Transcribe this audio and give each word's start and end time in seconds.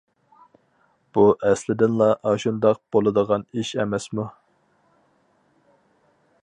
بۇ 1.17 1.25
ئەسلىدىنلا 1.49 2.07
ئاشۇنداق 2.31 2.81
بولىدىغان 2.97 3.47
ئىش 3.59 3.75
ئەمەسمۇ! 3.83 4.27